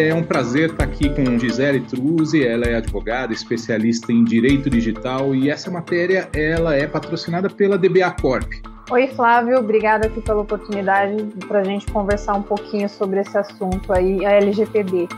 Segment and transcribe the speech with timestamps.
[0.00, 5.34] É um prazer estar aqui com Gisele Truzzi, ela é advogada, especialista em direito digital
[5.34, 8.48] e essa matéria ela é patrocinada pela DBA Corp.
[8.92, 13.92] Oi, Flávio, obrigada aqui pela oportunidade para a gente conversar um pouquinho sobre esse assunto
[13.92, 15.08] aí, a LGPD.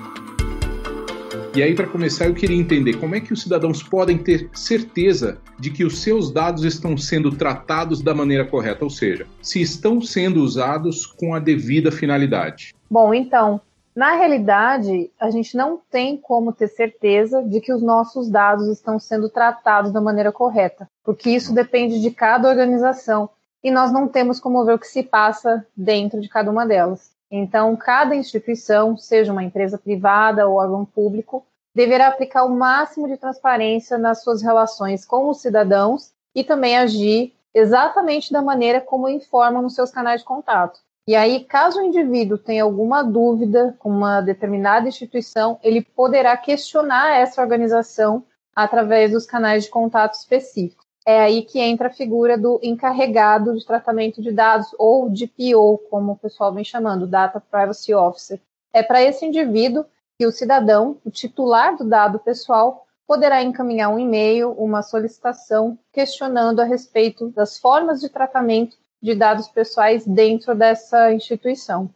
[1.55, 5.43] E aí, para começar, eu queria entender como é que os cidadãos podem ter certeza
[5.59, 10.01] de que os seus dados estão sendo tratados da maneira correta, ou seja, se estão
[10.01, 12.73] sendo usados com a devida finalidade.
[12.89, 13.61] Bom, então,
[13.95, 18.99] na realidade, a gente não tem como ter certeza de que os nossos dados estão
[18.99, 23.29] sendo tratados da maneira correta, porque isso depende de cada organização
[23.63, 27.11] e nós não temos como ver o que se passa dentro de cada uma delas.
[27.31, 31.45] Então, cada instituição, seja uma empresa privada ou órgão público,
[31.75, 37.35] deverá aplicar o máximo de transparência nas suas relações com os cidadãos e também agir
[37.55, 40.81] exatamente da maneira como informam nos seus canais de contato.
[41.07, 47.17] E aí, caso o indivíduo tenha alguma dúvida com uma determinada instituição, ele poderá questionar
[47.17, 48.25] essa organização
[48.55, 53.65] através dos canais de contato específicos é aí que entra a figura do encarregado de
[53.65, 58.41] tratamento de dados, ou DPO, como o pessoal vem chamando, Data Privacy Officer.
[58.73, 59.85] É para esse indivíduo
[60.19, 66.61] que o cidadão, o titular do dado pessoal, poderá encaminhar um e-mail, uma solicitação questionando
[66.61, 71.93] a respeito das formas de tratamento de dados pessoais dentro dessa instituição.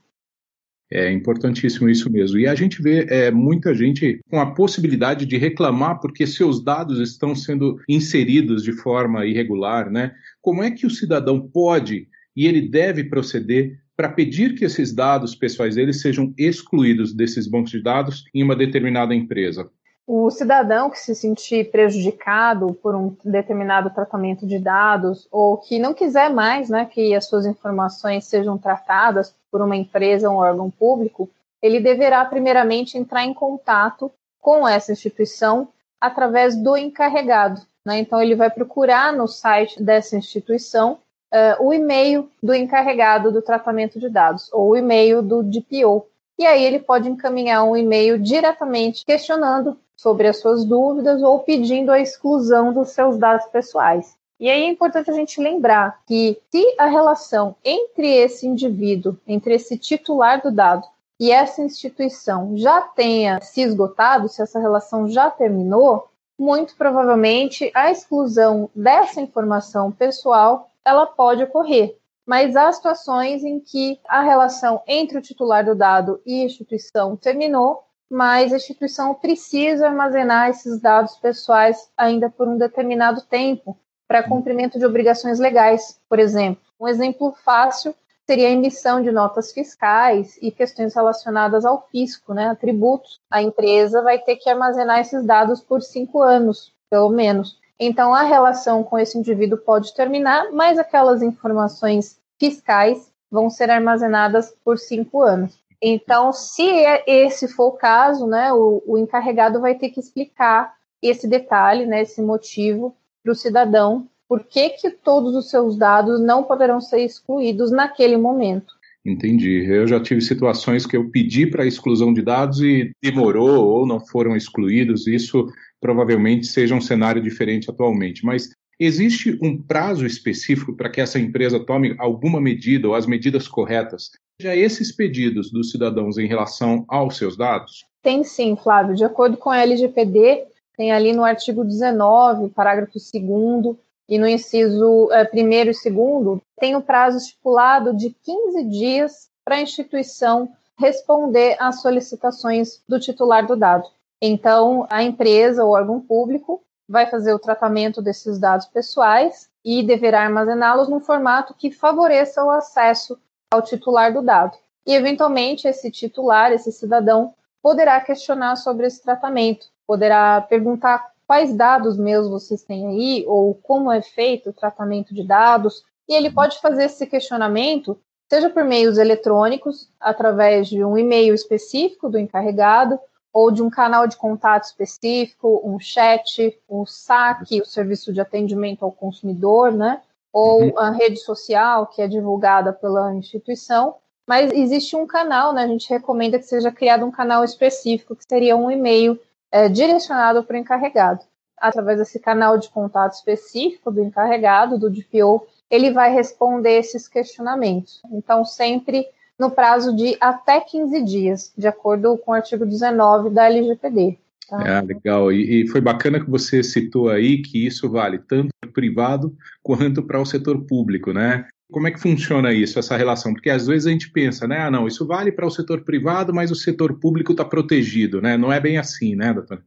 [0.91, 2.39] É importantíssimo isso mesmo.
[2.39, 7.01] E a gente vê é, muita gente com a possibilidade de reclamar porque seus dados
[7.01, 10.13] estão sendo inseridos de forma irregular, né?
[10.41, 15.35] Como é que o cidadão pode e ele deve proceder para pedir que esses dados
[15.35, 19.69] pessoais dele sejam excluídos desses bancos de dados em uma determinada empresa?
[20.07, 25.95] O cidadão que se sentir prejudicado por um determinado tratamento de dados ou que não
[25.95, 30.71] quiser mais né, que as suas informações sejam tratadas por uma empresa ou um órgão
[30.71, 31.31] público,
[31.63, 37.63] ele deverá primeiramente entrar em contato com essa instituição através do encarregado.
[37.85, 37.99] Né?
[37.99, 40.99] Então, ele vai procurar no site dessa instituição
[41.33, 46.07] uh, o e-mail do encarregado do tratamento de dados ou o e-mail do DPO.
[46.39, 51.91] E aí ele pode encaminhar um e-mail diretamente questionando sobre as suas dúvidas ou pedindo
[51.91, 54.17] a exclusão dos seus dados pessoais.
[54.39, 59.55] E aí é importante a gente lembrar que se a relação entre esse indivíduo, entre
[59.55, 60.87] esse titular do dado
[61.19, 67.91] e essa instituição já tenha se esgotado, se essa relação já terminou, muito provavelmente a
[67.91, 71.97] exclusão dessa informação pessoal ela pode ocorrer.
[72.27, 77.17] Mas há situações em que a relação entre o titular do dado e a instituição
[77.17, 83.77] terminou mas a instituição precisa armazenar esses dados pessoais ainda por um determinado tempo
[84.07, 86.63] para cumprimento de obrigações legais, por exemplo.
[86.79, 87.95] Um exemplo fácil
[88.27, 93.21] seria a emissão de notas fiscais e questões relacionadas ao fisco, né, a tributos.
[93.31, 97.59] A empresa vai ter que armazenar esses dados por cinco anos, pelo menos.
[97.79, 104.55] Então, a relação com esse indivíduo pode terminar, mas aquelas informações fiscais vão ser armazenadas
[104.65, 105.59] por cinco anos.
[105.87, 110.73] Então, se é, esse for o caso, né, o, o encarregado vai ter que explicar
[111.03, 116.23] esse detalhe, né, esse motivo para o cidadão, por que, que todos os seus dados
[116.23, 118.73] não poderão ser excluídos naquele momento.
[119.05, 119.67] Entendi.
[119.67, 124.01] Eu já tive situações que eu pedi para exclusão de dados e demorou ou não
[124.01, 125.07] foram excluídos.
[125.07, 128.25] Isso provavelmente seja um cenário diferente atualmente.
[128.25, 128.49] Mas
[128.79, 134.11] existe um prazo específico para que essa empresa tome alguma medida ou as medidas corretas
[134.41, 137.85] já esses pedidos dos cidadãos em relação aos seus dados?
[138.03, 138.95] Tem sim, Flávio.
[138.95, 140.45] De acordo com a LGPD,
[140.77, 143.77] tem ali no artigo 19, parágrafo 2
[144.09, 149.57] e no inciso é, primeiro e segundo, tem o prazo estipulado de 15 dias para
[149.57, 153.89] a instituição responder às solicitações do titular do dado.
[154.21, 160.23] Então, a empresa ou órgão público vai fazer o tratamento desses dados pessoais e deverá
[160.23, 163.19] armazená-los num formato que favoreça o acesso
[163.53, 164.57] ao titular do dado.
[164.87, 171.97] E, eventualmente, esse titular, esse cidadão, poderá questionar sobre esse tratamento, poderá perguntar quais dados
[171.97, 176.61] meus vocês têm aí, ou como é feito o tratamento de dados, e ele pode
[176.61, 177.99] fazer esse questionamento,
[178.31, 183.01] seja por meios eletrônicos, através de um e-mail específico do encarregado,
[183.35, 188.85] ou de um canal de contato específico, um chat, um saque, o serviço de atendimento
[188.85, 190.01] ao consumidor, né?
[190.35, 190.79] ou uhum.
[190.79, 193.95] a rede social que é divulgada pela instituição,
[194.27, 195.63] mas existe um canal, né?
[195.63, 199.21] A gente recomenda que seja criado um canal específico, que seria um e-mail
[199.53, 201.21] é, direcionado para o encarregado.
[201.57, 208.03] Através desse canal de contato específico do encarregado, do DPO, ele vai responder esses questionamentos.
[208.11, 209.07] Então, sempre
[209.39, 214.19] no prazo de até 15 dias, de acordo com o artigo 19 da LGPD.
[214.49, 214.63] Tá?
[214.67, 215.33] É, legal.
[215.33, 219.37] E, e, foi bacana que você citou aí que isso vale tanto para o privado
[219.63, 221.47] quanto para o setor público, né?
[221.73, 223.33] Como é que funciona isso, essa relação?
[223.33, 224.61] Porque às vezes a gente pensa, né?
[224.61, 228.37] Ah, não, isso vale para o setor privado, mas o setor público está protegido, né?
[228.37, 229.63] Não é bem assim, né, doutora?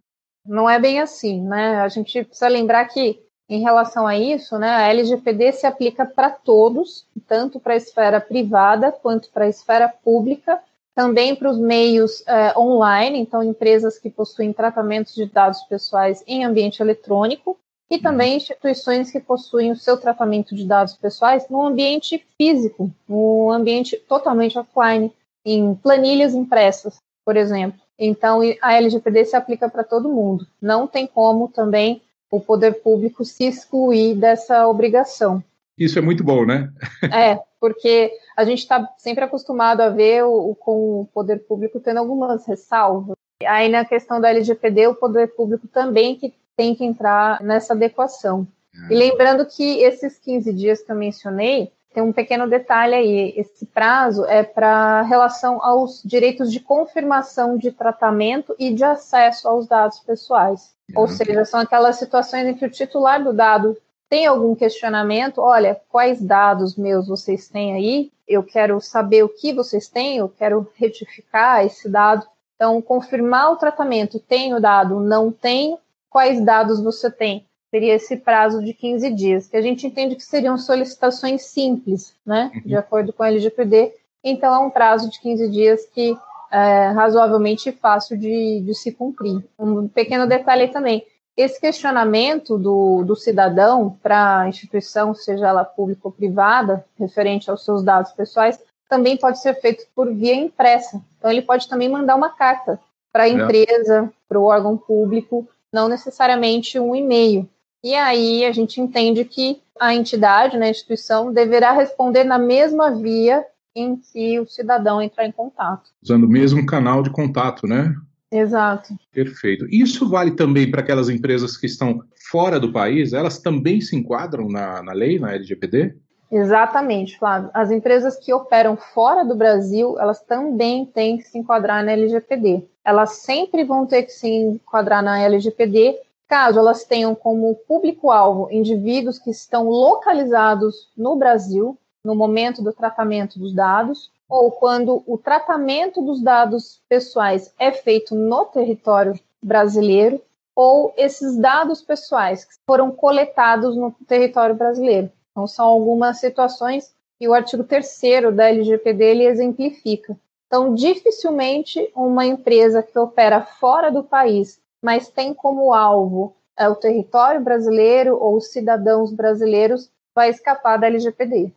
[0.45, 1.81] Não é bem assim, né?
[1.81, 3.19] A gente precisa lembrar que
[3.49, 8.19] em relação a isso, né, a LGPD se aplica para todos, tanto para a esfera
[8.19, 10.59] privada quanto para a esfera pública,
[10.93, 16.43] também para os meios é, online, então empresas que possuem tratamentos de dados pessoais em
[16.43, 17.57] ambiente eletrônico,
[17.89, 23.49] e também instituições que possuem o seu tratamento de dados pessoais no ambiente físico, no
[23.49, 25.11] ambiente totalmente offline,
[25.45, 27.79] em planilhas impressas, por exemplo.
[27.97, 30.45] Então, a LGPD se aplica para todo mundo.
[30.61, 32.01] Não tem como também
[32.31, 35.43] o poder público se excluir dessa obrigação.
[35.77, 36.71] Isso é muito bom, né?
[37.13, 41.97] é, porque a gente está sempre acostumado a ver o, com o poder público tendo
[41.97, 43.15] algumas ressalvas.
[43.45, 48.47] Aí na questão da LGPD, o poder público também que tem que entrar nessa adequação.
[48.89, 48.97] E ah.
[48.97, 53.33] lembrando que esses 15 dias que eu mencionei, tem um pequeno detalhe aí.
[53.35, 59.65] Esse prazo é para relação aos direitos de confirmação de tratamento e de acesso aos
[59.65, 60.75] dados pessoais.
[60.93, 61.07] Ou uhum.
[61.07, 63.75] seja, são aquelas situações em que o titular do dado
[64.07, 68.11] tem algum questionamento, olha, quais dados meus vocês têm aí?
[68.27, 72.27] Eu quero saber o que vocês têm, eu quero retificar esse dado.
[72.55, 75.79] Então, confirmar o tratamento, tenho dado, não tenho,
[76.11, 77.43] quais dados você tem?
[77.77, 82.51] Seria esse prazo de 15 dias, que a gente entende que seriam solicitações simples, né,
[82.65, 82.79] de uhum.
[82.79, 83.93] acordo com a LGPD,
[84.23, 86.17] então é um prazo de 15 dias que
[86.51, 89.43] é razoavelmente fácil de, de se cumprir.
[89.59, 96.01] Um pequeno detalhe também, esse questionamento do, do cidadão para a instituição, seja ela pública
[96.05, 98.59] ou privada, referente aos seus dados pessoais,
[98.89, 100.99] também pode ser feito por via impressa.
[101.19, 102.79] Então, ele pode também mandar uma carta
[103.13, 103.33] para a é.
[103.33, 107.47] empresa, para o órgão público, não necessariamente um e-mail.
[107.83, 112.91] E aí a gente entende que a entidade, né, a instituição, deverá responder na mesma
[112.91, 113.45] via
[113.75, 115.91] em que o cidadão entrar em contato.
[116.03, 117.93] Usando o mesmo canal de contato, né?
[118.31, 118.93] Exato.
[119.11, 119.67] Perfeito.
[119.69, 123.13] Isso vale também para aquelas empresas que estão fora do país?
[123.13, 125.95] Elas também se enquadram na, na lei, na LGPD?
[126.29, 127.49] Exatamente, Flávio.
[127.53, 132.65] As empresas que operam fora do Brasil, elas também têm que se enquadrar na LGPD.
[132.83, 135.95] Elas sempre vão ter que se enquadrar na LGPD
[136.27, 143.37] caso elas tenham como público-alvo indivíduos que estão localizados no Brasil no momento do tratamento
[143.37, 150.21] dos dados, ou quando o tratamento dos dados pessoais é feito no território brasileiro,
[150.55, 155.11] ou esses dados pessoais que foram coletados no território brasileiro.
[155.31, 157.99] Então, são algumas situações que o artigo 3
[158.33, 160.17] da LGPD exemplifica.
[160.47, 166.75] Então, dificilmente uma empresa que opera fora do país mas tem como alvo é, o
[166.75, 171.51] território brasileiro ou os cidadãos brasileiros, vai escapar da LGPD.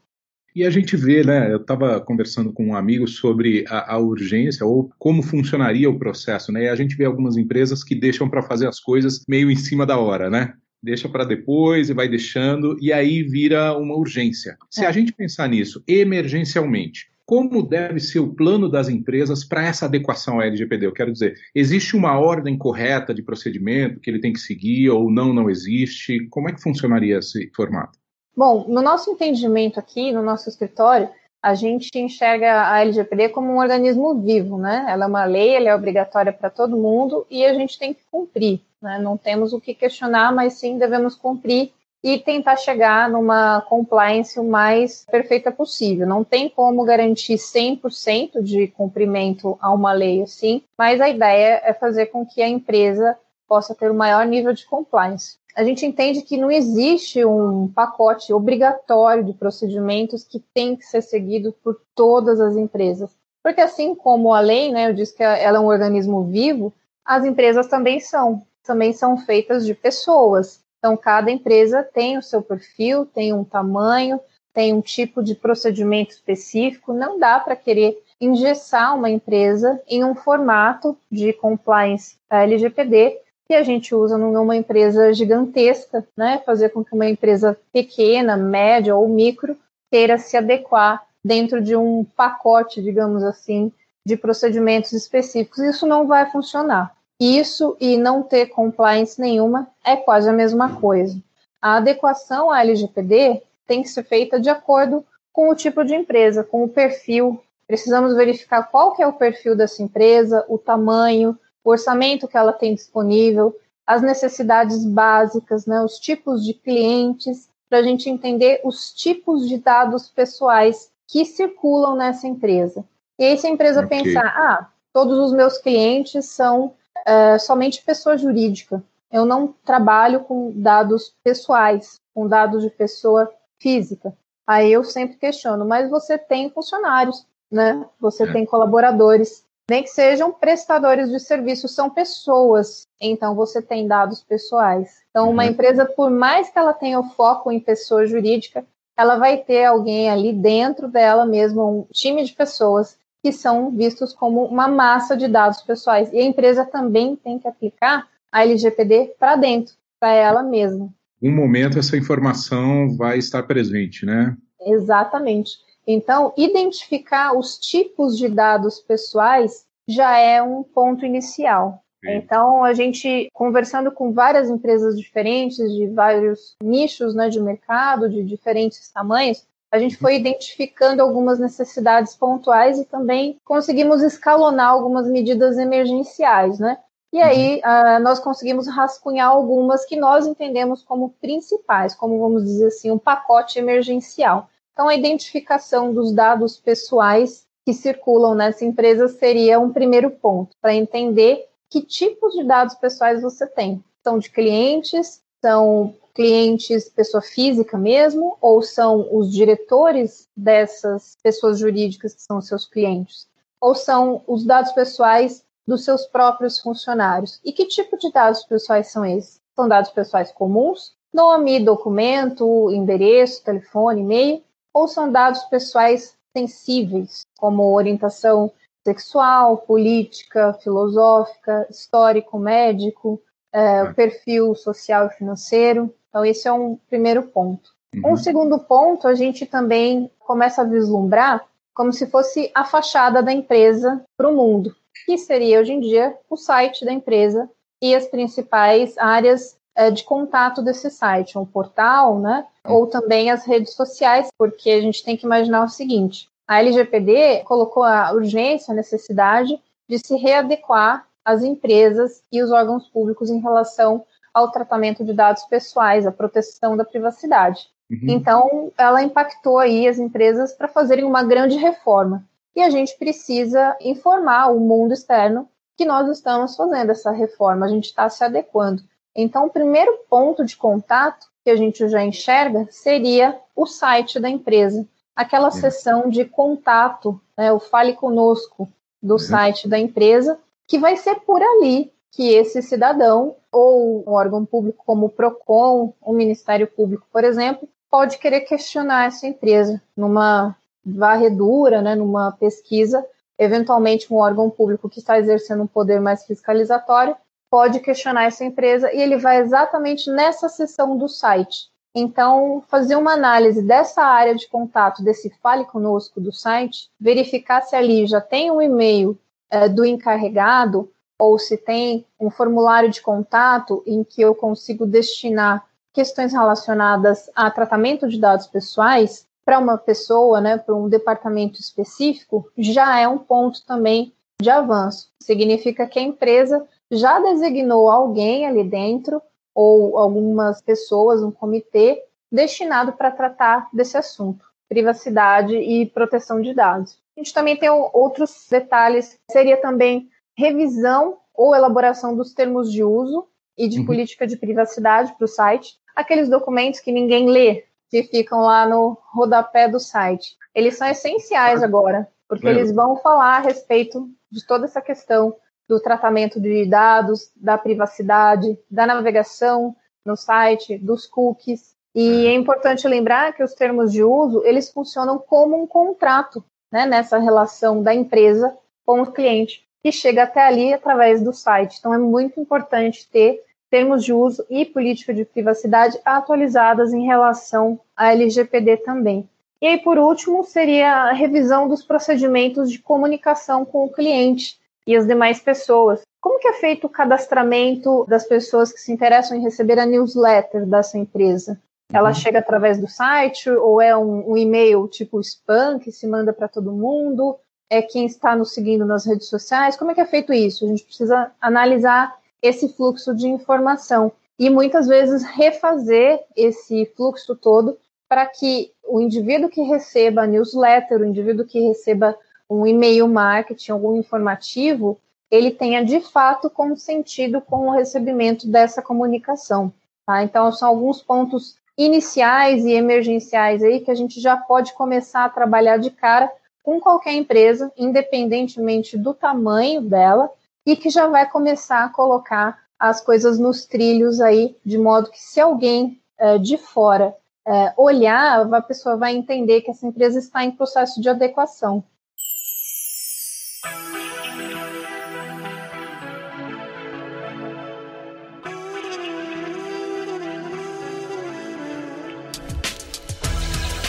[0.53, 1.53] E a gente vê, né?
[1.53, 6.50] Eu estava conversando com um amigo sobre a, a, urgência ou como funcionaria o processo,
[6.50, 6.65] né?
[6.65, 9.87] E a gente vê algumas empresas que deixam para fazer as coisas meio em cima
[9.87, 10.55] da hora, né?
[10.82, 14.56] Deixa para depois e vai deixando, e aí vira uma urgência.
[14.69, 14.88] Se é.
[14.88, 20.41] a gente pensar nisso emergencialmente, como deve ser o plano das empresas para essa adequação
[20.41, 20.84] à LGPD?
[20.84, 25.08] Eu quero dizer, existe uma ordem correta de procedimento que ele tem que seguir ou
[25.08, 26.27] não, não existe?
[26.29, 27.96] Como é que funcionaria esse formato?
[28.37, 31.08] Bom, no nosso entendimento aqui, no nosso escritório,
[31.41, 34.87] a gente enxerga a LGPD como um organismo vivo, né?
[34.89, 38.03] Ela é uma lei, ela é obrigatória para todo mundo e a gente tem que
[38.10, 38.99] cumprir, né?
[38.99, 41.70] Não temos o que questionar, mas sim devemos cumprir
[42.02, 46.06] e tentar chegar numa compliance o mais perfeita possível.
[46.06, 51.74] Não tem como garantir 100% de cumprimento a uma lei assim, mas a ideia é
[51.74, 55.38] fazer com que a empresa possa ter o maior nível de compliance.
[55.56, 61.02] A gente entende que não existe um pacote obrigatório de procedimentos que tem que ser
[61.02, 63.10] seguido por todas as empresas.
[63.42, 66.72] Porque assim como a lei, né, eu disse que ela é um organismo vivo,
[67.04, 70.62] as empresas também são, também são feitas de pessoas.
[70.81, 74.19] Então, cada empresa tem o seu perfil, tem um tamanho,
[74.53, 76.94] tem um tipo de procedimento específico.
[76.94, 83.63] Não dá para querer engessar uma empresa em um formato de compliance LGPD que a
[83.63, 86.41] gente usa numa empresa gigantesca, né?
[86.46, 89.56] Fazer com que uma empresa pequena, média ou micro
[89.91, 93.72] queira se adequar dentro de um pacote, digamos assim,
[94.06, 95.58] de procedimentos específicos.
[95.58, 96.94] Isso não vai funcionar.
[97.20, 101.17] Isso e não ter compliance nenhuma é quase a mesma coisa.
[101.60, 106.43] A adequação à LGPD tem que ser feita de acordo com o tipo de empresa,
[106.43, 111.70] com o perfil Precisamos verificar qual que é o perfil dessa empresa, o tamanho, o
[111.70, 117.82] orçamento que ela tem disponível, as necessidades básicas, né, os tipos de clientes, para a
[117.84, 122.84] gente entender os tipos de dados pessoais que circulam nessa empresa.
[123.17, 124.03] E aí, se a empresa okay.
[124.03, 126.72] pensar, ah, todos os meus clientes são
[127.06, 134.14] é, somente pessoa jurídica, eu não trabalho com dados pessoais, com dados de pessoa física.
[134.46, 137.84] Aí eu sempre questiono, mas você tem funcionários, né?
[138.00, 138.32] Você é.
[138.32, 142.86] tem colaboradores, nem que sejam prestadores de serviço, são pessoas.
[143.00, 145.02] Então você tem dados pessoais.
[145.10, 145.50] Então uma uhum.
[145.50, 148.64] empresa, por mais que ela tenha o foco em pessoa jurídica,
[148.96, 154.12] ela vai ter alguém ali dentro dela mesmo, um time de pessoas que são vistos
[154.12, 156.12] como uma massa de dados pessoais.
[156.12, 160.93] E a empresa também tem que aplicar a LGPD para dentro, para ela mesma.
[161.22, 164.36] Um momento essa informação vai estar presente, né?
[164.60, 165.58] Exatamente.
[165.86, 171.82] Então, identificar os tipos de dados pessoais já é um ponto inicial.
[172.03, 172.12] Sim.
[172.12, 178.22] Então, a gente, conversando com várias empresas diferentes, de vários nichos né, de mercado, de
[178.22, 185.58] diferentes tamanhos, a gente foi identificando algumas necessidades pontuais e também conseguimos escalonar algumas medidas
[185.58, 186.79] emergenciais, né?
[187.12, 192.69] E aí uh, nós conseguimos rascunhar algumas que nós entendemos como principais, como vamos dizer
[192.69, 194.48] assim, um pacote emergencial.
[194.72, 200.74] Então, a identificação dos dados pessoais que circulam nessa empresa seria um primeiro ponto, para
[200.74, 203.82] entender que tipos de dados pessoais você tem.
[204.03, 212.15] São de clientes, são clientes pessoa física mesmo, ou são os diretores dessas pessoas jurídicas
[212.15, 213.27] que são seus clientes,
[213.58, 217.41] ou são os dados pessoais dos seus próprios funcionários.
[217.43, 219.41] E que tipo de dados pessoais são esses?
[219.56, 227.74] São dados pessoais comuns, nome, documento, endereço, telefone, e-mail, ou são dados pessoais sensíveis, como
[227.74, 228.53] orientação
[228.86, 235.92] sexual, política, filosófica, histórico, médico, é, o perfil social e financeiro.
[236.08, 237.70] Então, esse é um primeiro ponto.
[237.94, 238.12] Uhum.
[238.12, 243.32] Um segundo ponto, a gente também começa a vislumbrar como se fosse a fachada da
[243.32, 244.74] empresa para o mundo,
[245.06, 247.48] que seria hoje em dia o site da empresa
[247.80, 252.46] e as principais áreas é, de contato desse site, um portal, né?
[252.64, 257.44] Ou também as redes sociais, porque a gente tem que imaginar o seguinte: a LGPD
[257.44, 263.41] colocou a urgência, a necessidade de se readequar às empresas e os órgãos públicos em
[263.41, 267.69] relação ao tratamento de dados pessoais, à proteção da privacidade.
[267.91, 268.06] Uhum.
[268.08, 272.25] Então, ela impactou aí as empresas para fazerem uma grande reforma.
[272.55, 277.69] E a gente precisa informar o mundo externo que nós estamos fazendo essa reforma, a
[277.69, 278.82] gente está se adequando.
[279.17, 284.29] Então, o primeiro ponto de contato que a gente já enxerga seria o site da
[284.29, 285.53] empresa, aquela uhum.
[285.53, 288.69] seção de contato, né, o Fale Conosco
[289.03, 289.19] do uhum.
[289.19, 290.39] site da empresa,
[290.70, 295.93] que vai ser por ali que esse cidadão ou um órgão público como o PROCON,
[296.00, 303.05] o Ministério Público, por exemplo, pode querer questionar essa empresa numa varredura, né, numa pesquisa,
[303.36, 307.17] eventualmente um órgão público que está exercendo um poder mais fiscalizatório
[307.50, 311.69] pode questionar essa empresa e ele vai exatamente nessa seção do site.
[311.93, 317.74] Então, fazer uma análise dessa área de contato, desse Fale Conosco do site, verificar se
[317.74, 319.19] ali já tem um e-mail
[319.50, 325.66] é, do encarregado ou se tem um formulário de contato em que eu consigo destinar
[325.92, 332.48] questões relacionadas a tratamento de dados pessoais para uma pessoa, né, para um departamento específico,
[332.56, 335.10] já é um ponto também de avanço.
[335.20, 339.20] Significa que a empresa já designou alguém ali dentro,
[339.54, 346.99] ou algumas pessoas, um comitê, destinado para tratar desse assunto, privacidade e proteção de dados.
[347.17, 353.29] A gente também tem outros detalhes, seria também revisão ou elaboração dos termos de uso
[353.56, 353.86] e de uhum.
[353.86, 358.96] política de privacidade para o site, aqueles documentos que ninguém lê, que ficam lá no
[359.12, 360.36] rodapé do site.
[360.55, 365.36] Eles são essenciais agora, porque eles vão falar a respeito de toda essa questão
[365.69, 371.74] do tratamento de dados, da privacidade, da navegação no site, dos cookies.
[371.94, 376.86] E é importante lembrar que os termos de uso, eles funcionam como um contrato, né,
[376.86, 381.79] nessa relação da empresa com o cliente, que chega até ali através do site.
[381.79, 387.81] Então é muito importante ter termos de uso e política de privacidade atualizadas em relação
[387.96, 389.29] à LGPD também.
[389.62, 394.96] E aí, por último, seria a revisão dos procedimentos de comunicação com o cliente, e
[394.96, 396.03] as demais pessoas.
[396.20, 400.67] Como que é feito o cadastramento das pessoas que se interessam em receber a newsletter
[400.67, 401.60] dessa empresa?
[401.93, 402.15] Ela uhum.
[402.15, 406.49] chega através do site ou é um, um e-mail tipo spam que se manda para
[406.49, 407.39] todo mundo?
[407.70, 410.65] é quem está nos seguindo nas redes sociais, como é que é feito isso?
[410.65, 417.79] A gente precisa analisar esse fluxo de informação e muitas vezes refazer esse fluxo todo
[418.09, 422.19] para que o indivíduo que receba a newsletter, o indivíduo que receba
[422.49, 424.99] um e-mail marketing, algum informativo,
[425.31, 429.73] ele tenha de fato consentido com o recebimento dessa comunicação.
[430.05, 430.25] Tá?
[430.25, 435.31] Então, são alguns pontos iniciais e emergenciais aí que a gente já pode começar a
[435.31, 436.31] trabalhar de cara
[436.63, 440.31] com qualquer empresa, independentemente do tamanho dela,
[440.67, 445.19] e que já vai começar a colocar as coisas nos trilhos aí, de modo que
[445.19, 450.44] se alguém é, de fora é, olhar, a pessoa vai entender que essa empresa está
[450.44, 451.82] em processo de adequação.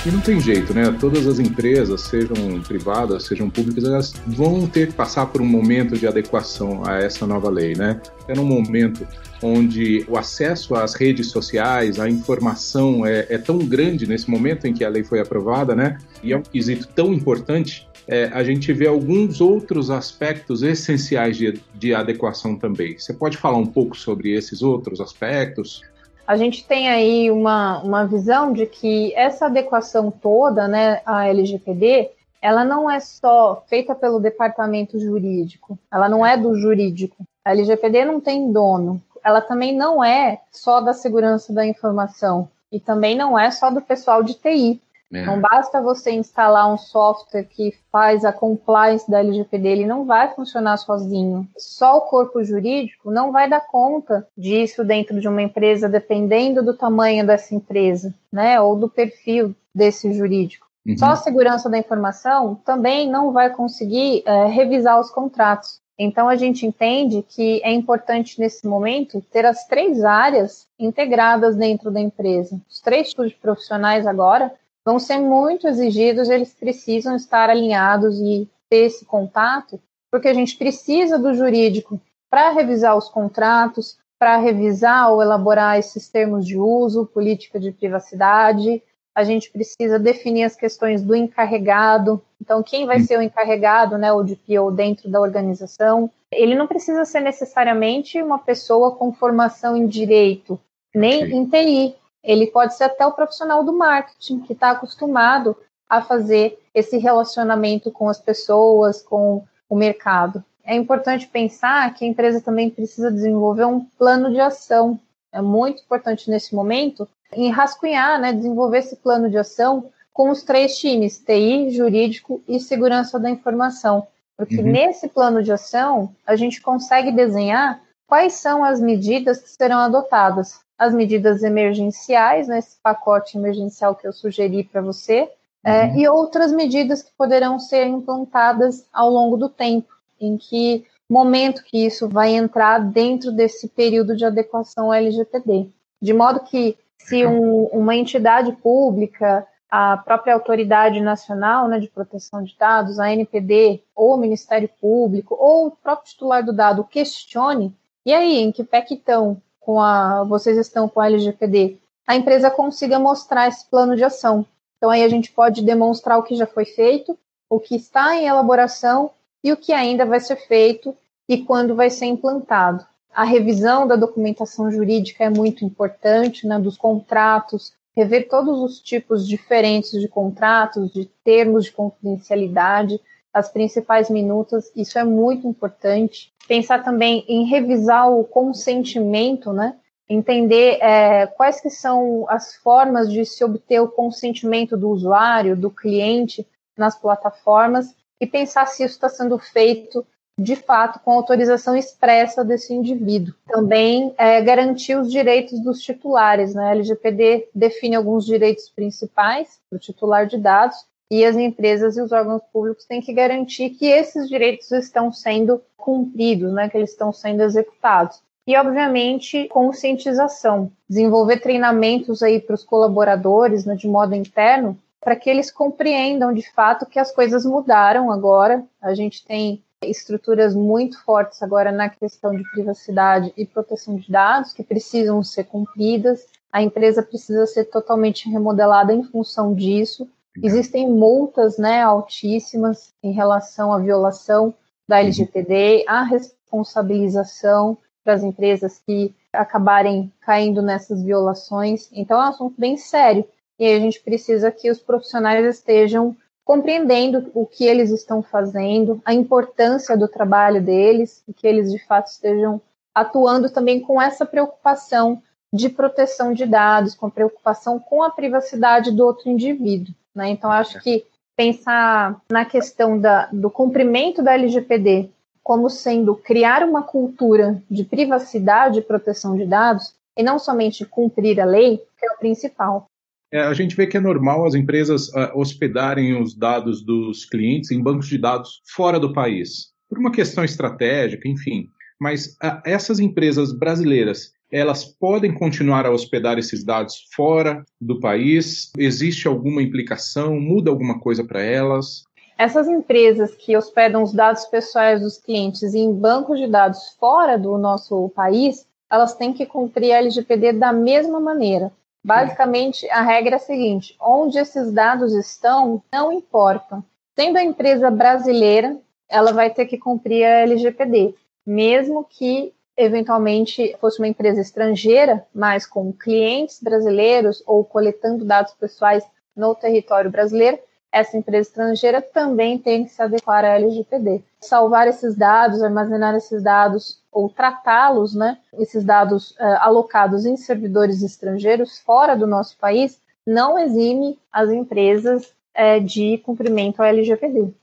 [0.03, 0.91] E não tem jeito, né?
[1.00, 5.96] Todas as empresas, sejam privadas, sejam públicas, elas vão ter que passar por um momento
[5.96, 8.01] de adequação a essa nova lei, né?
[8.27, 9.08] É num momento
[9.43, 14.74] onde o acesso às redes sociais, à informação é, é, tão grande nesse momento em
[14.74, 16.00] que a lei foi aprovada, né?
[16.24, 21.62] E é um quesito tão importante, é, a gente vê alguns outros aspectos essenciais de,
[21.75, 22.98] de adequação também.
[22.98, 25.84] Você pode falar um pouco sobre esses outros aspectos?
[26.31, 32.09] A gente tem aí uma, uma visão de que essa adequação toda, né, à LGPD,
[32.41, 37.17] ela não é só feita pelo departamento jurídico, ela não é do jurídico.
[37.43, 42.79] A LGPD não tem dono, ela também não é só da segurança da informação e
[42.79, 44.81] também não é só do pessoal de TI.
[45.13, 45.25] É.
[45.25, 50.33] Não basta você instalar um software que faz a compliance da LGPD, ele não vai
[50.33, 51.47] funcionar sozinho.
[51.57, 56.73] Só o corpo jurídico não vai dar conta disso dentro de uma empresa, dependendo do
[56.73, 60.67] tamanho dessa empresa, né, ou do perfil desse jurídico.
[60.85, 60.97] Uhum.
[60.97, 65.79] Só a segurança da informação também não vai conseguir é, revisar os contratos.
[66.03, 71.91] Então a gente entende que é importante nesse momento ter as três áreas integradas dentro
[71.91, 72.59] da empresa.
[72.67, 74.51] Os três tipos de profissionais agora
[74.85, 79.79] vão ser muito exigidos, eles precisam estar alinhados e ter esse contato,
[80.11, 86.07] porque a gente precisa do jurídico para revisar os contratos, para revisar ou elaborar esses
[86.09, 88.81] termos de uso, política de privacidade.
[89.15, 92.22] A gente precisa definir as questões do encarregado.
[92.39, 96.09] Então, quem vai ser o encarregado, né, o DPO dentro da organização?
[96.31, 100.57] Ele não precisa ser necessariamente uma pessoa com formação em direito,
[100.96, 105.55] nem em TI ele pode ser até o profissional do marketing que está acostumado
[105.90, 110.44] a fazer esse relacionamento com as pessoas, com o mercado.
[110.64, 115.00] É importante pensar que a empresa também precisa desenvolver um plano de ação.
[115.31, 120.44] É muito importante nesse momento em rascunhar, né, desenvolver esse plano de ação com os
[120.44, 124.07] três times, TI, jurídico e segurança da informação.
[124.38, 124.64] Porque uhum.
[124.64, 130.60] nesse plano de ação, a gente consegue desenhar quais são as medidas que serão adotadas
[130.81, 135.29] as medidas emergenciais, nesse né, pacote emergencial que eu sugeri para você,
[135.63, 136.00] é, uhum.
[136.00, 141.85] e outras medidas que poderão ser implantadas ao longo do tempo, em que momento que
[141.85, 145.70] isso vai entrar dentro desse período de adequação LGPD.
[146.01, 152.41] De modo que, se um, uma entidade pública, a própria Autoridade Nacional né, de Proteção
[152.41, 157.72] de Dados, a NPD, ou o Ministério Público, ou o próprio titular do dado questione,
[158.03, 162.15] e aí, em que pé que estão com a, vocês estão com a LGPD, a
[162.15, 164.45] empresa consiga mostrar esse plano de ação.
[164.77, 167.17] Então aí a gente pode demonstrar o que já foi feito,
[167.50, 169.11] o que está em elaboração
[169.43, 170.93] e o que ainda vai ser feito
[171.29, 172.85] e quando vai ser implantado.
[173.13, 179.27] A revisão da documentação jurídica é muito importante, né, dos contratos, rever todos os tipos
[179.27, 183.00] diferentes de contratos, de termos de confidencialidade,
[183.33, 186.33] as principais minutas, isso é muito importante.
[186.48, 189.77] Pensar também em revisar o consentimento, né?
[190.09, 195.72] Entender é, quais que são as formas de se obter o consentimento do usuário, do
[195.72, 196.46] cliente
[196.77, 200.05] nas plataformas e pensar se isso está sendo feito
[200.37, 203.33] de fato com autorização expressa desse indivíduo.
[203.48, 206.53] Também é, garantir os direitos dos titulares.
[206.53, 206.65] Né?
[206.65, 210.77] A LGPD define alguns direitos principais para o titular de dados
[211.11, 215.61] e as empresas e os órgãos públicos têm que garantir que esses direitos estão sendo
[215.75, 218.21] cumpridos, né, que eles estão sendo executados.
[218.47, 225.29] E, obviamente, conscientização, desenvolver treinamentos aí para os colaboradores, né, de modo interno, para que
[225.29, 228.63] eles compreendam de fato que as coisas mudaram agora.
[228.81, 234.53] A gente tem estruturas muito fortes agora na questão de privacidade e proteção de dados
[234.53, 236.25] que precisam ser cumpridas.
[236.53, 240.07] A empresa precisa ser totalmente remodelada em função disso
[240.41, 244.53] Existem multas né, altíssimas em relação à violação
[244.87, 245.01] da uhum.
[245.03, 251.89] LGPD, a responsabilização das empresas que acabarem caindo nessas violações.
[251.91, 253.25] Então é um assunto bem sério
[253.59, 259.13] e a gente precisa que os profissionais estejam compreendendo o que eles estão fazendo, a
[259.13, 262.59] importância do trabalho deles e que eles de fato estejam
[262.94, 265.22] atuando também com essa preocupação
[265.53, 269.94] de proteção de dados, com preocupação com a privacidade do outro indivíduo.
[270.15, 270.29] Né?
[270.29, 275.09] Então, acho que pensar na questão da, do cumprimento da LGPD
[275.43, 281.39] como sendo criar uma cultura de privacidade e proteção de dados, e não somente cumprir
[281.39, 282.85] a lei, que é o principal.
[283.33, 287.71] É, a gente vê que é normal as empresas uh, hospedarem os dados dos clientes
[287.71, 291.69] em bancos de dados fora do país, por uma questão estratégica, enfim.
[292.00, 298.72] Mas uh, essas empresas brasileiras, elas podem continuar a hospedar esses dados fora do país?
[298.77, 300.40] Existe alguma implicação?
[300.40, 302.03] Muda alguma coisa para elas?
[302.37, 307.57] Essas empresas que hospedam os dados pessoais dos clientes em bancos de dados fora do
[307.57, 311.72] nosso país, elas têm que cumprir a LGPD da mesma maneira.
[312.03, 316.83] Basicamente, a regra é a seguinte: onde esses dados estão, não importa.
[317.16, 318.75] Sendo a empresa brasileira,
[319.07, 321.14] ela vai ter que cumprir a LGPD,
[321.46, 329.03] mesmo que eventualmente fosse uma empresa estrangeira, mas com clientes brasileiros ou coletando dados pessoais
[329.36, 330.60] no território brasileiro,
[330.92, 334.22] essa empresa estrangeira também tem que se adequar à LGPD.
[334.42, 341.01] Salvar esses dados, armazenar esses dados ou tratá-los, né, esses dados uh, alocados em servidores
[341.01, 347.53] estrangeiros fora do nosso país, não exime as empresas uh, de cumprimento à LGPD.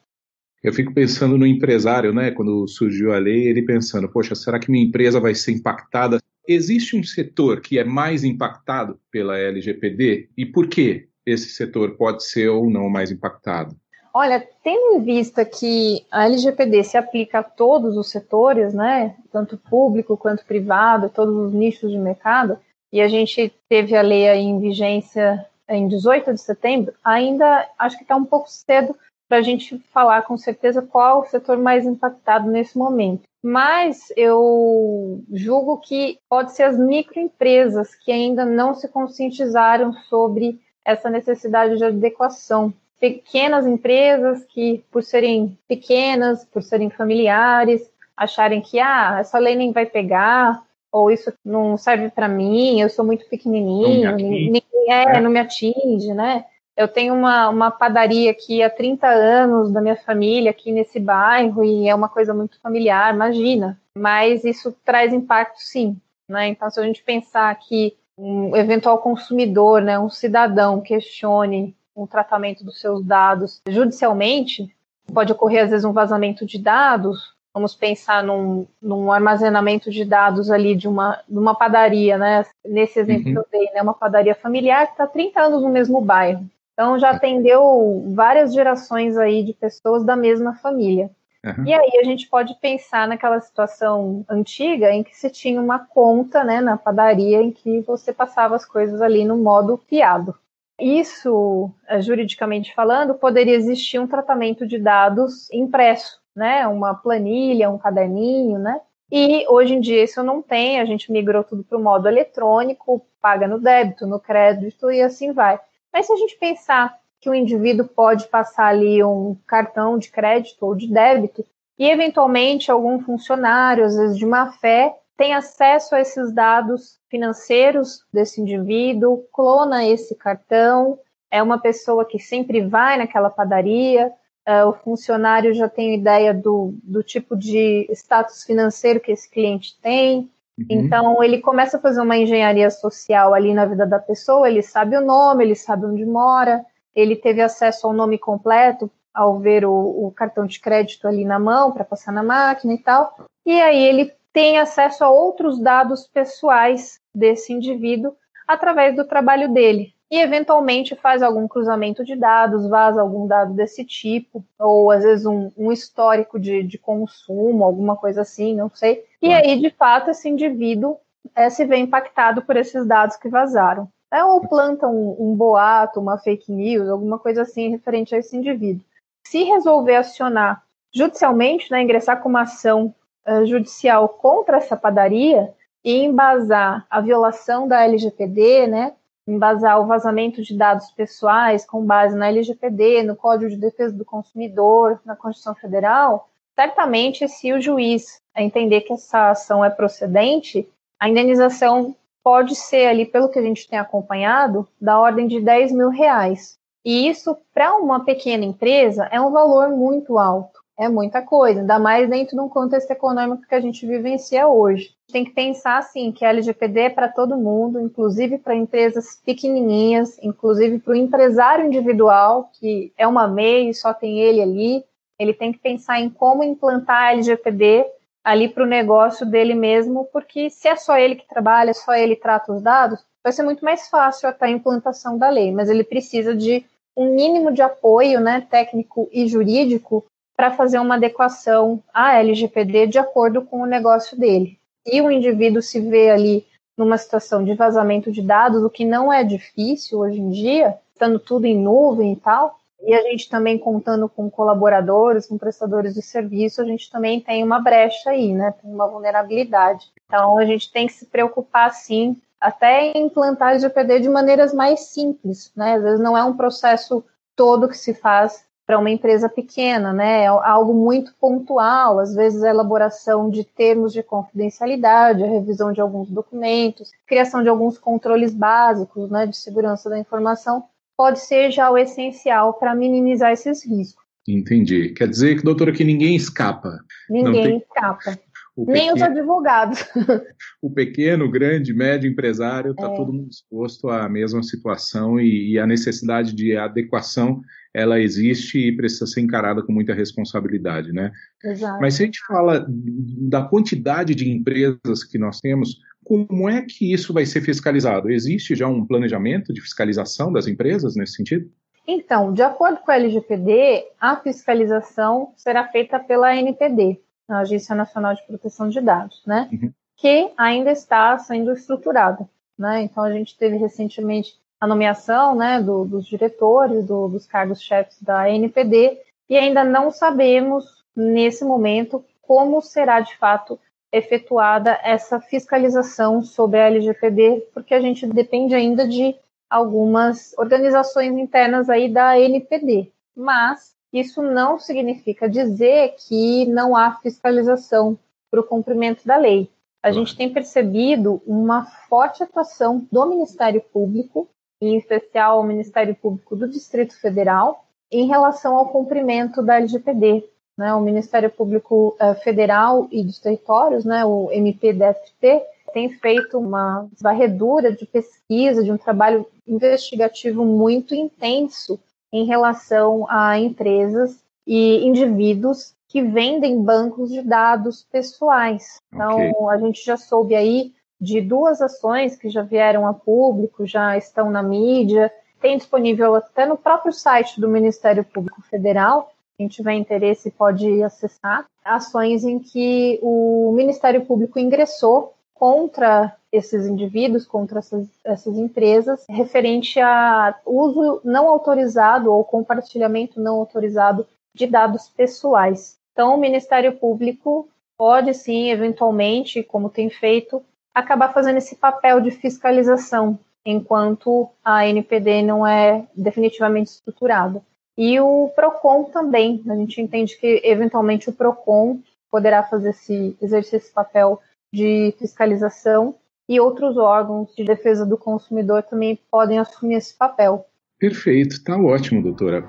[0.62, 2.30] Eu fico pensando no empresário, né?
[2.30, 6.20] Quando surgiu a lei, ele pensando, poxa, será que minha empresa vai ser impactada?
[6.46, 10.30] Existe um setor que é mais impactado pela LGPD?
[10.36, 11.08] E por quê?
[11.32, 13.76] esse setor pode ser ou não mais impactado?
[14.14, 19.56] Olha, tendo em vista que a LGPD se aplica a todos os setores, né, tanto
[19.56, 22.58] público quanto privado, todos os nichos de mercado,
[22.92, 28.02] e a gente teve a lei em vigência em 18 de setembro, ainda acho que
[28.02, 28.96] está um pouco cedo
[29.28, 33.22] para a gente falar com certeza qual o setor mais impactado nesse momento.
[33.42, 41.10] Mas eu julgo que pode ser as microempresas que ainda não se conscientizaram sobre essa
[41.10, 42.72] necessidade de adequação.
[42.98, 49.70] Pequenas empresas que, por serem pequenas, por serem familiares, acharem que ah, essa lei nem
[49.70, 50.60] vai pegar,
[50.90, 55.38] ou isso não serve para mim, eu sou muito pequenininho, ninguém é, é, não me
[55.38, 56.44] atinge, né?
[56.78, 61.64] Eu tenho uma, uma padaria aqui há 30 anos da minha família aqui nesse bairro
[61.64, 63.76] e é uma coisa muito familiar, imagina.
[63.92, 66.46] Mas isso traz impacto sim, né?
[66.46, 72.64] Então, se a gente pensar que um eventual consumidor, né, um cidadão questione o tratamento
[72.64, 74.72] dos seus dados judicialmente,
[75.12, 77.34] pode ocorrer às vezes um vazamento de dados.
[77.52, 82.46] Vamos pensar num, num armazenamento de dados ali de uma, de uma padaria, né?
[82.64, 83.32] Nesse exemplo uhum.
[83.32, 83.82] que eu dei, né?
[83.82, 86.48] Uma padaria familiar que está 30 anos no mesmo bairro.
[86.78, 91.10] Então já atendeu várias gerações aí de pessoas da mesma família.
[91.44, 91.66] Uhum.
[91.66, 96.44] E aí a gente pode pensar naquela situação antiga em que se tinha uma conta
[96.44, 100.36] né, na padaria em que você passava as coisas ali no modo fiado.
[100.80, 106.64] Isso, eh, juridicamente falando, poderia existir um tratamento de dados impresso, né?
[106.68, 108.80] Uma planilha, um caderninho, né?
[109.10, 113.04] E hoje em dia isso não tem, a gente migrou tudo para o modo eletrônico,
[113.20, 115.58] paga no débito, no crédito e assim vai.
[115.92, 120.64] Mas se a gente pensar que o indivíduo pode passar ali um cartão de crédito
[120.64, 121.44] ou de débito
[121.78, 128.04] e, eventualmente, algum funcionário, às vezes de má fé, tem acesso a esses dados financeiros
[128.12, 130.98] desse indivíduo, clona esse cartão,
[131.30, 134.12] é uma pessoa que sempre vai naquela padaria,
[134.48, 139.76] uh, o funcionário já tem ideia do, do tipo de status financeiro que esse cliente
[139.80, 140.66] tem, uhum.
[140.68, 144.96] então ele começa a fazer uma engenharia social ali na vida da pessoa, ele sabe
[144.96, 149.72] o nome, ele sabe onde mora, ele teve acesso ao nome completo ao ver o,
[149.72, 153.16] o cartão de crédito ali na mão para passar na máquina e tal.
[153.44, 158.14] E aí ele tem acesso a outros dados pessoais desse indivíduo
[158.46, 159.92] através do trabalho dele.
[160.10, 165.26] E eventualmente faz algum cruzamento de dados, vaza algum dado desse tipo, ou às vezes
[165.26, 169.04] um, um histórico de, de, consumo, alguma coisa assim, não sei.
[169.20, 170.96] E aí, de fato, esse indivíduo
[171.34, 176.00] é, se vê impactado por esses dados que vazaram é, ou planta um, um, boato,
[176.00, 178.84] uma fake news, alguma coisa assim referente a esse indivíduo.
[179.26, 180.62] Se resolver acionar
[180.94, 182.94] judicialmente, né, ingressar com uma ação
[183.26, 185.52] uh, judicial contra essa padaria
[185.84, 188.94] e embasar a violação da LGPD, né,
[189.30, 194.04] embasar o vazamento de dados pessoais com base na LGPD, no Código de Defesa do
[194.04, 201.08] Consumidor, na Constituição Federal, certamente se o juiz entender que essa ação é procedente, a
[201.08, 205.90] indenização pode ser ali, pelo que a gente tem acompanhado, da ordem de 10 mil
[205.90, 206.58] reais.
[206.84, 210.57] E isso, para uma pequena empresa, é um valor muito alto.
[210.78, 214.94] É muita coisa, ainda mais dentro de um contexto econômico que a gente vivencia hoje.
[215.10, 220.16] Tem que pensar assim que a LGPD é para todo mundo, inclusive para empresas pequenininhas,
[220.22, 224.84] inclusive para o empresário individual, que é uma MEI e só tem ele ali.
[225.18, 227.84] Ele tem que pensar em como implantar a LGPD
[228.22, 232.14] ali para o negócio dele mesmo, porque se é só ele que trabalha, só ele
[232.14, 235.82] trata os dados, vai ser muito mais fácil até a implantação da lei, mas ele
[235.82, 236.64] precisa de
[236.96, 240.04] um mínimo de apoio né, técnico e jurídico
[240.38, 244.56] para fazer uma adequação à LGPD de acordo com o negócio dele.
[244.86, 246.46] E o indivíduo se vê ali
[246.76, 251.18] numa situação de vazamento de dados, o que não é difícil hoje em dia, estando
[251.18, 256.02] tudo em nuvem e tal, e a gente também contando com colaboradores, com prestadores de
[256.02, 258.54] serviço, a gente também tem uma brecha aí, né?
[258.62, 259.90] Tem uma vulnerabilidade.
[260.06, 264.80] Então a gente tem que se preocupar sim, até em implantar LGPD de maneiras mais
[264.90, 265.74] simples, né?
[265.74, 270.24] Às vezes não é um processo todo que se faz para uma empresa pequena, né?
[270.24, 275.80] É algo muito pontual, às vezes a elaboração de termos de confidencialidade, a revisão de
[275.80, 280.64] alguns documentos, criação de alguns controles básicos, né, de segurança da informação,
[280.98, 284.04] pode ser já o essencial para minimizar esses riscos.
[284.28, 284.90] Entendi.
[284.90, 286.78] Quer dizer que, doutora, que ninguém escapa.
[287.08, 287.56] Ninguém tem...
[287.56, 288.18] escapa.
[288.66, 289.84] Pequeno, Nem os advogados.
[290.62, 292.96] o pequeno, grande, médio empresário está é.
[292.96, 297.40] todo mundo exposto à mesma situação e, e, a necessidade de adequação
[297.72, 301.12] ela existe e precisa ser encarada com muita responsabilidade, né?
[301.44, 301.80] Exato.
[301.80, 306.92] Mas se a gente fala da quantidade de empresas que nós temos, como é que
[306.92, 308.10] isso vai ser fiscalizado?
[308.10, 311.48] Existe já um planejamento de fiscalização das empresas nesse sentido?
[311.86, 318.14] Então, de acordo com a LGPD, a fiscalização será feita pela ANPD, a Agência Nacional
[318.14, 319.48] de Proteção de Dados, né?
[319.52, 319.72] Uhum.
[319.96, 322.82] Que ainda está sendo estruturada, né?
[322.82, 328.22] Então, a gente teve recentemente a nomeação, né, do, dos diretores, do, dos cargos-chefes da
[328.22, 333.58] ANPD, e ainda não sabemos, nesse momento, como será de fato
[333.92, 339.14] efetuada essa fiscalização sobre a LGPD, porque a gente depende ainda de
[339.48, 342.92] algumas organizações internas aí da NPD.
[343.16, 347.98] Mas isso não significa dizer que não há fiscalização
[348.30, 349.50] para o cumprimento da lei.
[349.82, 354.28] A gente tem percebido uma forte atuação do Ministério Público,
[354.60, 360.24] em especial o Ministério Público do Distrito Federal, em relação ao cumprimento da LGPD
[360.58, 365.40] né, o Ministério Público uh, Federal e dos Territórios, né, o MPDFT,
[365.72, 371.78] tem feito uma varredura de pesquisa, de um trabalho investigativo muito intenso
[372.12, 378.80] em relação a empresas e indivíduos que vendem bancos de dados pessoais.
[378.92, 379.48] Então, okay.
[379.50, 384.30] a gente já soube aí de duas ações que já vieram a público, já estão
[384.30, 390.32] na mídia, tem disponível até no próprio site do Ministério Público Federal, quem tiver interesse
[390.32, 398.36] pode acessar, ações em que o Ministério Público ingressou contra esses indivíduos, contra essas, essas
[398.36, 405.78] empresas, referente a uso não autorizado ou compartilhamento não autorizado de dados pessoais.
[405.92, 410.42] Então, o Ministério Público pode sim, eventualmente, como tem feito,
[410.74, 417.42] acabar fazendo esse papel de fiscalização, enquanto a NPD não é definitivamente estruturada.
[417.76, 419.42] E o PROCON também.
[419.48, 421.78] A gente entende que, eventualmente, o PROCON
[422.10, 424.20] poderá fazer esse, exercer esse papel
[424.52, 425.94] de fiscalização
[426.28, 430.46] e outros órgãos de defesa do consumidor também podem assumir esse papel.
[430.78, 432.44] Perfeito, está ótimo, doutora.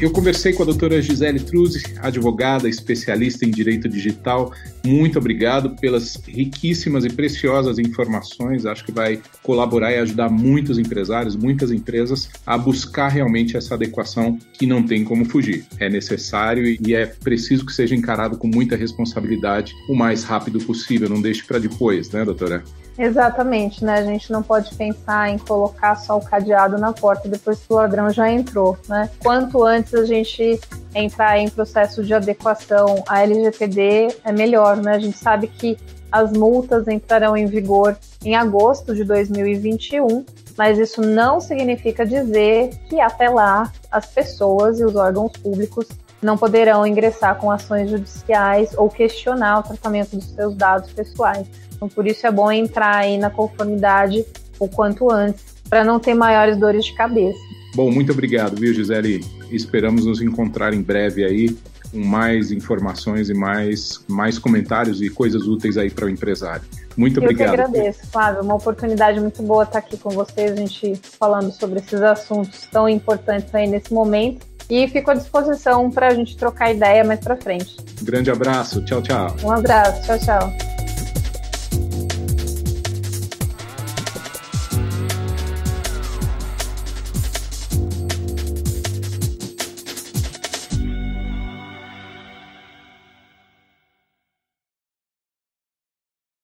[0.00, 4.52] Eu conversei com a doutora Gisele Truzzi, advogada, especialista em direito digital.
[4.86, 8.64] Muito obrigado pelas riquíssimas e preciosas informações.
[8.64, 14.38] Acho que vai colaborar e ajudar muitos empresários, muitas empresas a buscar realmente essa adequação
[14.52, 15.66] que não tem como fugir.
[15.80, 21.08] É necessário e é preciso que seja encarado com muita responsabilidade o mais rápido possível.
[21.08, 22.62] Não deixe para depois, né, doutora?
[22.98, 23.94] Exatamente, né?
[23.94, 27.76] A gente não pode pensar em colocar só o cadeado na porta depois que o
[27.76, 29.08] ladrão já entrou, né?
[29.20, 30.60] Quanto antes a gente
[30.92, 34.96] entrar em processo de adequação à LGPD, é melhor, né?
[34.96, 35.78] A gente sabe que
[36.10, 40.24] as multas entrarão em vigor em agosto de 2021,
[40.56, 45.86] mas isso não significa dizer que até lá as pessoas e os órgãos públicos
[46.22, 51.46] não poderão ingressar com ações judiciais ou questionar o tratamento dos seus dados pessoais.
[51.74, 54.24] Então, por isso é bom entrar aí na conformidade
[54.58, 57.38] o quanto antes, para não ter maiores dores de cabeça.
[57.74, 59.24] Bom, muito obrigado, viu, Gisele?
[59.50, 61.56] Esperamos nos encontrar em breve aí
[61.92, 66.64] com mais informações e mais, mais comentários e coisas úteis aí para o empresário.
[66.96, 67.50] Muito obrigado.
[67.50, 68.42] Eu que agradeço, Flávio.
[68.42, 72.88] Uma oportunidade muito boa estar aqui com vocês, a gente falando sobre esses assuntos tão
[72.88, 74.46] importantes aí nesse momento.
[74.70, 77.76] E fico à disposição para a gente trocar ideia mais para frente.
[78.02, 78.84] Grande abraço.
[78.84, 79.34] Tchau, tchau.
[79.42, 80.02] Um abraço.
[80.02, 80.77] Tchau, tchau.